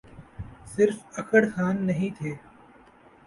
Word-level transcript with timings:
صرف 0.73 0.97
اکڑ 1.19 1.41
خان 1.55 1.75
نہیں 1.87 2.09
تھے۔ 2.17 2.31